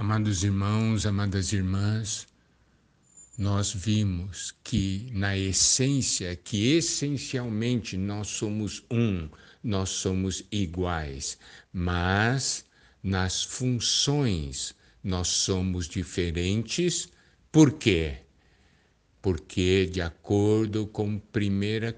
Amados 0.00 0.42
irmãos, 0.42 1.04
amadas 1.04 1.52
irmãs, 1.52 2.26
nós 3.36 3.70
vimos 3.70 4.54
que 4.64 5.10
na 5.12 5.36
essência, 5.36 6.34
que 6.34 6.72
essencialmente 6.72 7.98
nós 7.98 8.28
somos 8.28 8.82
um, 8.90 9.28
nós 9.62 9.90
somos 9.90 10.42
iguais, 10.50 11.36
mas 11.70 12.64
nas 13.02 13.44
funções 13.44 14.74
nós 15.04 15.28
somos 15.28 15.86
diferentes. 15.86 17.10
Por 17.52 17.72
quê? 17.72 18.20
Porque 19.20 19.84
de 19.84 20.00
acordo 20.00 20.86
com 20.86 21.16
1 21.16 21.20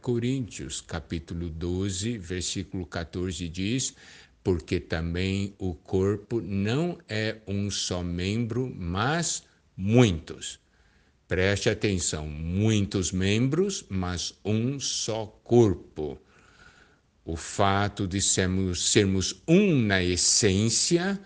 Coríntios, 0.01 0.81
capítulo 0.81 1.49
12, 1.49 2.19
versículo 2.19 2.85
14 2.85 3.49
diz: 3.49 3.95
porque 4.43 4.81
também 4.81 5.55
o 5.59 5.75
corpo 5.75 6.41
não 6.41 6.99
é 7.09 7.39
um 7.47 7.71
só 7.71 8.03
membro, 8.03 8.73
mas 8.77 9.45
muitos. 9.77 10.59
Preste 11.29 11.71
atenção, 11.71 12.27
muitos 12.27 13.13
membros, 13.13 13.85
mas 13.89 14.35
um 14.45 14.79
só 14.79 15.27
corpo. 15.45 16.21
O 17.25 17.37
fato 17.37 18.07
de 18.07 18.21
sermos, 18.21 18.91
sermos 18.91 19.41
um 19.47 19.81
na 19.81 20.03
essência 20.03 21.19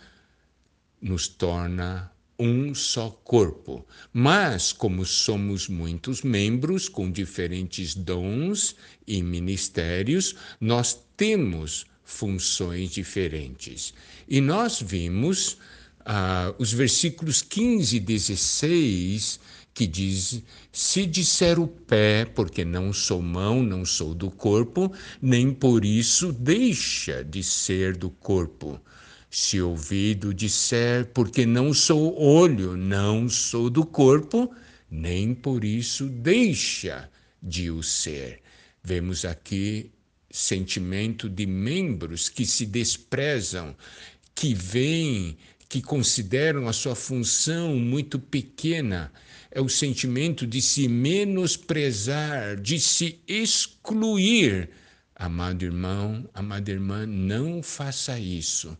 nos 1.01 1.27
torna 1.27 2.13
um 2.39 2.75
só 2.75 3.11
corpo. 3.11 3.87
Mas, 4.13 4.73
como 4.73 5.05
somos 5.07 5.69
muitos 5.69 6.23
membros 6.23 6.89
com 6.89 7.11
diferentes 7.11 7.95
dons 7.95 8.77
e 9.07 9.23
ministérios, 9.23 10.37
nós 10.61 11.03
temos 11.17 11.87
funções 12.07 12.93
diferentes. 12.93 13.93
E 14.27 14.41
nós 14.41 14.81
vimos 14.81 15.59
ah, 16.05 16.55
os 16.57 16.73
versículos 16.73 17.43
15 17.43 17.97
e 17.97 18.01
16 18.01 19.41
que 19.75 19.87
diz: 19.87 20.43
Se 20.73 21.05
disser 21.05 21.61
o 21.61 21.67
pé, 21.67 22.25
porque 22.25 22.65
não 22.65 22.93
sou 22.95 23.21
mão, 23.21 23.63
não 23.63 23.85
sou 23.85 24.15
do 24.15 24.31
corpo, 24.31 24.91
nem 25.21 25.53
por 25.53 25.85
isso 25.85 26.33
deixa 26.33 27.23
de 27.23 27.43
ser 27.43 27.97
do 27.97 28.09
corpo. 28.09 28.81
Se 29.29 29.61
ouvido 29.61 30.33
disser, 30.33 31.07
porque 31.13 31.45
não 31.45 31.75
sou 31.75 32.19
olho, 32.19 32.75
não 32.77 33.29
sou 33.29 33.69
do 33.69 33.85
corpo, 33.85 34.51
nem 34.91 35.35
por 35.35 35.63
isso 35.63 36.07
deixa 36.07 37.11
de 37.43 37.71
o 37.71 37.83
ser. 37.83 38.41
Vemos 38.83 39.25
aqui 39.25 39.91
sentimento 40.31 41.29
de 41.29 41.47
membros 41.47 42.29
que 42.29 42.45
se 42.45 42.67
desprezam, 42.67 43.77
que 44.35 44.55
veem, 44.55 45.37
que 45.69 45.81
consideram 45.83 46.69
a 46.69 46.73
sua 46.73 46.95
função 46.95 47.77
muito 47.77 48.19
pequena. 48.19 49.13
É 49.51 49.61
o 49.61 49.69
sentimento 49.69 50.47
de 50.47 50.61
se 50.61 50.87
menosprezar, 50.89 52.57
de 52.61 52.79
se 52.79 53.21
excluir. 53.27 54.71
Amado 55.15 55.65
irmão, 55.65 56.29
amada 56.35 56.71
irmã, 56.71 57.07
não 57.07 57.63
faça 57.63 58.19
isso. 58.19 58.77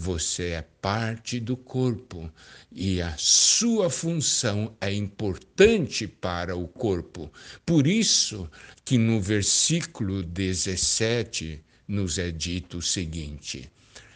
Você 0.00 0.50
é 0.50 0.62
parte 0.62 1.40
do 1.40 1.56
corpo 1.56 2.30
e 2.70 3.02
a 3.02 3.16
sua 3.18 3.90
função 3.90 4.72
é 4.80 4.94
importante 4.94 6.06
para 6.06 6.54
o 6.54 6.68
corpo. 6.68 7.32
Por 7.66 7.84
isso 7.84 8.48
que 8.84 8.96
no 8.96 9.20
versículo 9.20 10.22
17 10.22 11.60
nos 11.88 12.16
é 12.16 12.30
dito 12.30 12.78
o 12.78 12.82
seguinte: 12.82 13.68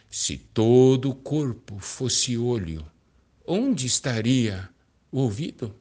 Se 0.09 0.37
todo 0.37 1.09
o 1.09 1.15
corpo 1.15 1.77
fosse 1.79 2.37
olho, 2.37 2.89
onde 3.45 3.85
estaria 3.85 4.69
o 5.11 5.19
ouvido? 5.19 5.75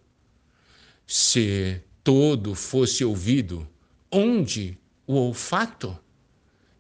Se 1.07 1.81
todo 2.03 2.57
fosse 2.57 3.05
ouvido, 3.05 3.69
onde 4.11 4.77
o 5.07 5.15
olfato? 5.15 5.97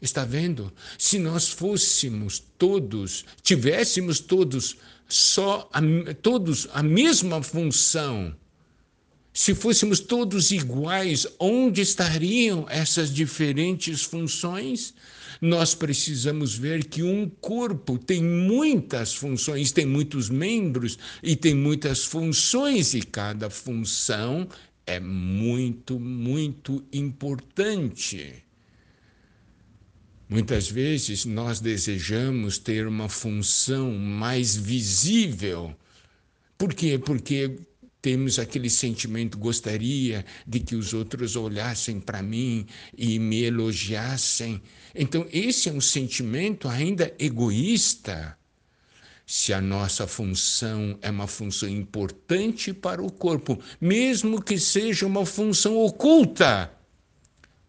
Está 0.03 0.25
vendo? 0.25 0.73
Se 0.99 1.17
nós 1.17 1.49
fôssemos 1.49 2.43
todos, 2.59 3.25
tivéssemos 3.41 4.19
todos 4.19 4.77
só 5.09 5.71
a, 5.73 5.81
todos 6.21 6.67
a 6.73 6.83
mesma 6.83 7.41
função, 7.41 8.35
se 9.33 9.55
fôssemos 9.55 10.01
todos 10.01 10.51
iguais, 10.51 11.25
onde 11.39 11.81
estariam 11.81 12.67
essas 12.69 13.15
diferentes 13.15 14.03
funções? 14.03 14.93
Nós 15.41 15.73
precisamos 15.75 16.55
ver 16.55 16.85
que 16.85 17.05
um 17.05 17.29
corpo 17.29 17.97
tem 17.97 18.23
muitas 18.23 19.15
funções, 19.15 19.71
tem 19.71 19.87
muitos 19.87 20.29
membros 20.29 20.99
e 21.23 21.37
tem 21.37 21.55
muitas 21.55 22.05
funções, 22.05 22.93
e 22.93 23.03
cada 23.03 23.49
função 23.49 24.49
é 24.85 24.99
muito, 24.99 25.99
muito 25.99 26.85
importante. 26.93 28.45
Muitas 30.33 30.67
vezes 30.67 31.27
nós 31.27 31.61
desejamos 31.61 32.57
ter 32.57 32.87
uma 32.87 33.07
função 33.07 33.93
mais 33.93 34.57
visível. 34.57 35.77
Por 36.57 36.73
quê? 36.73 36.99
Porque 36.99 37.59
temos 38.01 38.39
aquele 38.39 38.71
sentimento, 38.71 39.37
gostaria 39.37 40.25
de 40.47 40.61
que 40.61 40.75
os 40.75 40.95
outros 40.95 41.37
olhassem 41.37 42.01
para 42.01 42.23
mim 42.23 42.67
e 42.97 43.19
me 43.19 43.43
elogiassem. 43.43 44.63
Então, 44.95 45.27
esse 45.31 45.69
é 45.69 45.73
um 45.73 45.83
sentimento 45.83 46.67
ainda 46.67 47.15
egoísta. 47.19 48.35
Se 49.27 49.53
a 49.53 49.61
nossa 49.61 50.07
função 50.07 50.99
é 51.03 51.11
uma 51.11 51.27
função 51.27 51.69
importante 51.69 52.73
para 52.73 53.03
o 53.03 53.13
corpo, 53.13 53.61
mesmo 53.79 54.41
que 54.41 54.59
seja 54.59 55.05
uma 55.05 55.27
função 55.27 55.77
oculta, 55.77 56.73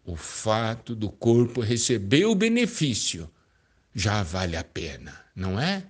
o 0.04 0.16
fato 0.16 0.94
do 0.94 1.10
corpo 1.10 1.60
receber 1.60 2.26
o 2.26 2.34
benefício 2.34 3.30
já 3.94 4.22
vale 4.22 4.56
a 4.56 4.64
pena, 4.64 5.14
não 5.34 5.58
é? 5.58 5.84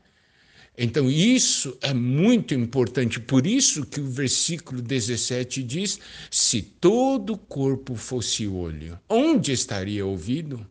Então, 0.77 1.09
isso 1.09 1.77
é 1.81 1.95
muito 1.95 2.53
importante. 2.53 3.21
Por 3.21 3.47
isso 3.47 3.87
que 3.87 4.01
o 4.01 4.11
versículo 4.11 4.83
17 4.83 5.63
diz: 5.63 6.01
se 6.31 6.61
todo 6.63 7.35
o 7.35 7.39
corpo 7.39 7.95
fosse 7.95 8.47
olho, 8.47 8.99
onde 9.09 9.53
estaria 9.53 10.05
ouvido? 10.05 10.67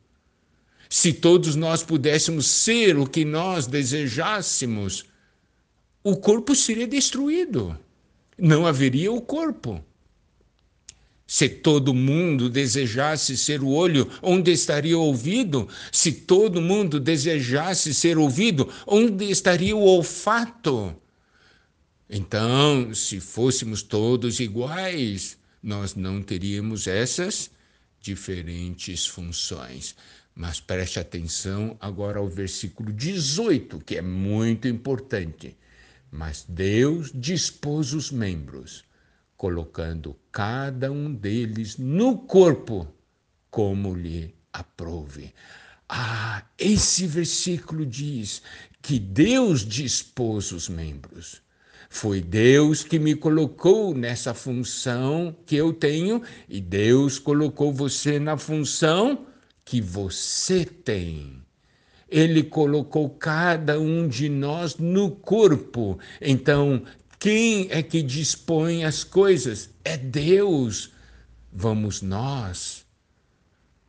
Se 0.90 1.12
todos 1.12 1.56
nós 1.56 1.82
pudéssemos 1.82 2.46
ser 2.46 2.98
o 2.98 3.08
que 3.08 3.26
nós 3.26 3.66
desejássemos, 3.66 5.06
o 6.04 6.16
corpo 6.18 6.54
seria 6.54 6.86
destruído. 6.86 7.78
Não 8.38 8.68
haveria 8.68 9.12
o 9.12 9.22
corpo. 9.22 9.84
Se 11.26 11.48
todo 11.48 11.94
mundo 11.94 12.50
desejasse 12.50 13.38
ser 13.38 13.62
o 13.64 13.70
olho, 13.70 14.10
onde 14.22 14.52
estaria 14.52 14.98
o 14.98 15.02
ouvido? 15.02 15.68
Se 15.92 16.12
todo 16.12 16.62
mundo 16.62 17.00
desejasse 17.00 17.94
ser 17.94 18.18
ouvido, 18.18 18.70
onde 18.86 19.32
estaria 19.32 19.76
o 19.76 19.82
olfato? 19.82 20.96
Então, 22.10 22.94
se 22.94 23.20
fôssemos 23.20 23.82
todos 23.82 24.40
iguais, 24.40 25.38
nós 25.62 25.96
não 25.96 26.22
teríamos 26.22 26.88
essas 26.88 27.50
diferentes 28.02 29.08
funções. 29.08 29.96
Mas 30.36 30.60
preste 30.60 31.00
atenção 31.00 31.78
agora 31.80 32.20
ao 32.20 32.28
versículo 32.28 32.92
18, 32.92 33.80
que 33.80 33.96
é 33.96 34.02
muito 34.02 34.68
importante. 34.68 35.56
Mas 36.12 36.46
Deus 36.48 37.12
dispôs 37.14 37.94
os 37.94 38.12
membros 38.12 38.84
colocando 39.44 40.16
cada 40.32 40.90
um 40.90 41.14
deles 41.14 41.78
no 41.78 42.18
corpo 42.18 42.88
como 43.52 43.94
lhe 43.94 44.34
aprouve. 44.54 45.34
Ah, 45.90 46.46
esse 46.58 47.06
versículo 47.06 47.86
diz 47.86 48.42
que 48.82 48.98
Deus 48.98 49.66
dispôs 49.66 50.54
os 50.54 50.70
membros. 50.70 51.42
Foi 51.90 52.22
Deus 52.22 52.86
que 52.86 52.98
me 52.98 53.16
colocou 53.16 53.94
nessa 53.94 54.34
função 54.34 55.36
que 55.46 55.58
eu 55.58 55.74
tenho 55.74 56.22
e 56.48 56.62
Deus 56.62 57.20
colocou 57.20 57.74
você 57.74 58.20
na 58.20 58.38
função 58.38 59.26
que 59.66 59.82
você 59.82 60.64
tem. 60.64 61.44
Ele 62.08 62.44
colocou 62.44 63.10
cada 63.10 63.78
um 63.78 64.08
de 64.08 64.30
nós 64.30 64.78
no 64.78 65.12
corpo. 65.12 66.00
Então, 66.22 66.84
quem 67.24 67.70
é 67.72 67.82
que 67.82 68.04
dispõe 68.04 68.84
as 68.84 69.06
coisas? 69.06 69.70
É 69.82 69.96
Deus. 69.96 70.92
Vamos 71.54 72.02
nós 72.02 72.86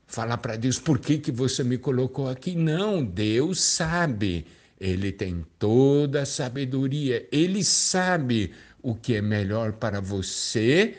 falar 0.06 0.38
para 0.38 0.54
Deus 0.54 0.78
por 0.78 1.00
que, 1.00 1.18
que 1.18 1.32
você 1.32 1.64
me 1.64 1.76
colocou 1.76 2.28
aqui? 2.28 2.54
Não, 2.54 3.04
Deus 3.04 3.60
sabe. 3.60 4.46
Ele 4.78 5.10
tem 5.10 5.44
toda 5.58 6.22
a 6.22 6.26
sabedoria. 6.26 7.28
Ele 7.32 7.64
sabe 7.64 8.52
o 8.80 8.94
que 8.94 9.16
é 9.16 9.20
melhor 9.20 9.72
para 9.72 10.00
você 10.00 10.96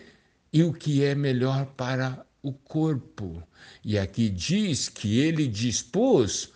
e 0.51 0.61
o 0.61 0.73
que 0.73 1.05
é 1.05 1.15
melhor 1.15 1.65
para 1.67 2.25
o 2.43 2.51
corpo. 2.51 3.41
E 3.81 3.97
aqui 3.97 4.27
diz 4.27 4.89
que 4.89 5.19
ele 5.21 5.47
dispôs 5.47 6.51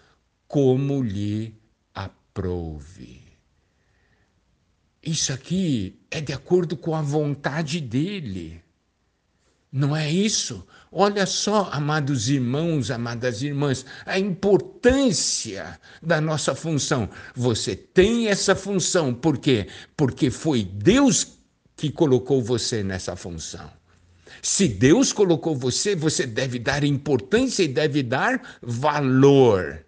como 0.45 1.01
lhe 1.01 1.55
aprouve. 1.95 3.28
Isso 5.09 5.33
aqui 5.33 5.99
é 6.11 6.21
de 6.21 6.33
acordo 6.33 6.77
com 6.77 6.95
a 6.95 7.01
vontade 7.01 7.79
dele. 7.79 8.61
Não 9.71 9.95
é 9.95 10.11
isso? 10.11 10.65
Olha 10.91 11.25
só, 11.27 11.69
amados 11.71 12.29
irmãos, 12.29 12.89
amadas 12.89 13.43
irmãs, 13.43 13.85
a 14.05 14.17
importância 14.17 15.79
da 16.01 16.19
nossa 16.19 16.55
função. 16.55 17.07
Você 17.35 17.75
tem 17.75 18.27
essa 18.27 18.55
função, 18.55 19.13
por 19.13 19.37
quê? 19.37 19.67
Porque 19.95 20.31
foi 20.31 20.63
Deus 20.63 21.37
que 21.75 21.91
colocou 21.91 22.41
você 22.41 22.83
nessa 22.83 23.15
função. 23.15 23.69
Se 24.41 24.67
Deus 24.67 25.13
colocou 25.13 25.55
você, 25.55 25.95
você 25.95 26.25
deve 26.25 26.57
dar 26.57 26.83
importância 26.83 27.61
e 27.63 27.67
deve 27.67 28.01
dar 28.01 28.57
valor. 28.61 29.85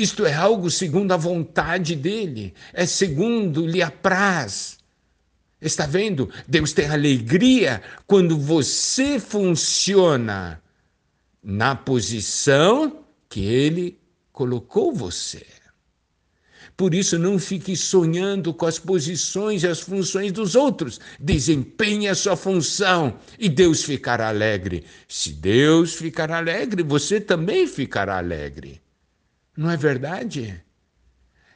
Isto 0.00 0.24
é 0.24 0.32
algo 0.32 0.70
segundo 0.70 1.12
a 1.12 1.16
vontade 1.18 1.94
dele, 1.94 2.54
é 2.72 2.86
segundo 2.86 3.66
lhe 3.66 3.82
apraz. 3.82 4.78
Está 5.60 5.84
vendo? 5.84 6.30
Deus 6.48 6.72
tem 6.72 6.88
alegria 6.88 7.82
quando 8.06 8.38
você 8.38 9.20
funciona 9.20 10.58
na 11.42 11.76
posição 11.76 13.04
que 13.28 13.44
Ele 13.44 14.00
colocou 14.32 14.90
você. 14.90 15.44
Por 16.78 16.94
isso, 16.94 17.18
não 17.18 17.38
fique 17.38 17.76
sonhando 17.76 18.54
com 18.54 18.64
as 18.64 18.78
posições 18.78 19.64
e 19.64 19.68
as 19.68 19.80
funções 19.80 20.32
dos 20.32 20.54
outros. 20.54 20.98
Desempenhe 21.20 22.08
a 22.08 22.14
sua 22.14 22.36
função 22.36 23.18
e 23.38 23.50
Deus 23.50 23.82
ficará 23.82 24.28
alegre. 24.28 24.82
Se 25.06 25.30
Deus 25.30 25.92
ficar 25.92 26.32
alegre, 26.32 26.82
você 26.82 27.20
também 27.20 27.66
ficará 27.66 28.16
alegre. 28.16 28.80
Não 29.56 29.70
é 29.70 29.76
verdade? 29.76 30.62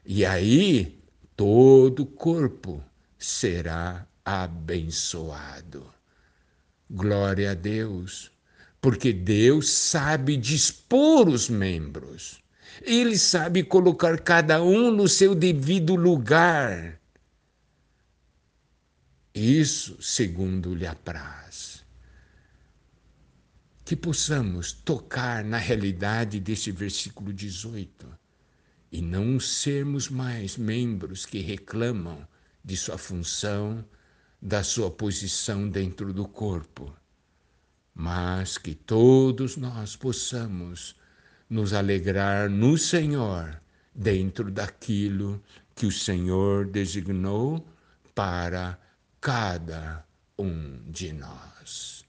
E 0.05 0.25
aí, 0.25 1.03
todo 1.37 2.03
o 2.03 2.07
corpo 2.07 2.83
será 3.19 4.07
abençoado. 4.25 5.93
Glória 6.91 7.53
a 7.53 7.55
Deus, 7.55 8.31
porque 8.81 9.13
Deus 9.13 9.71
sabe 9.71 10.37
dispor 10.37 11.29
os 11.29 11.49
membros. 11.49 12.43
Ele 12.83 13.17
sabe 13.17 13.63
colocar 13.63 14.21
cada 14.21 14.63
um 14.63 14.91
no 14.91 15.09
seu 15.09 15.35
devido 15.35 15.95
lugar. 15.95 17.01
Isso 19.35 20.01
segundo 20.03 20.75
lhe 20.75 20.87
apraz. 20.87 21.84
Que 23.85 23.95
possamos 23.95 24.73
tocar 24.73 25.45
na 25.45 25.59
realidade 25.59 26.41
desse 26.41 26.73
versículo 26.73 27.33
18 27.33 28.07
e 28.91 29.03
não 29.03 29.39
sermos 29.39 30.09
mais 30.09 30.57
membros 30.57 31.27
que 31.27 31.41
reclamam 31.41 32.27
de 32.65 32.77
sua 32.77 32.97
função, 32.97 33.85
da 34.41 34.63
sua 34.63 34.91
posição 34.91 35.69
dentro 35.69 36.13
do 36.13 36.27
corpo, 36.27 36.97
mas 37.95 38.57
que 38.57 38.75
todos 38.75 39.57
nós 39.57 39.97
possamos 39.97 40.97
nos 41.49 41.73
alegrar 41.73 42.49
no 42.49 42.79
Senhor, 42.79 43.61
dentro 43.95 44.51
daquilo 44.51 45.43
que 45.75 45.87
o 45.87 45.93
Senhor 45.93 46.67
designou 46.67 47.67
para 48.15 48.79
cada 49.21 50.07
um 50.39 50.91
de 50.91 51.13
nós. 51.13 52.04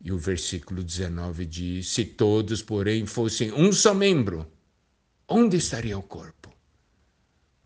E 0.00 0.12
o 0.12 0.18
versículo 0.18 0.82
19 0.82 1.44
diz: 1.44 1.88
Se 1.88 2.04
todos, 2.04 2.62
porém, 2.62 3.04
fossem 3.06 3.52
um 3.52 3.72
só 3.72 3.92
membro, 3.92 4.50
onde 5.28 5.56
estaria 5.56 5.98
o 5.98 6.02
corpo? 6.02 6.54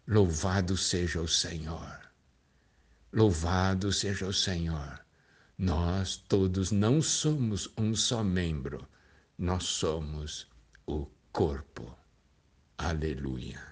Louvado 0.06 0.76
seja 0.76 1.20
o 1.20 1.28
Senhor. 1.28 2.00
Louvado 3.12 3.92
seja 3.92 4.26
o 4.26 4.32
Senhor. 4.32 5.04
Nós 5.58 6.16
todos 6.16 6.72
não 6.72 7.00
somos 7.02 7.70
um 7.76 7.94
só 7.94 8.24
membro, 8.24 8.88
nós 9.38 9.64
somos 9.64 10.48
o 10.86 11.06
corpo. 11.30 11.96
Aleluia. 12.78 13.71